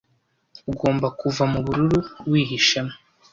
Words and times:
ugomba 0.71 1.07
kuva 1.19 1.43
mubururu 1.51 1.99
wihishemo 2.31 2.93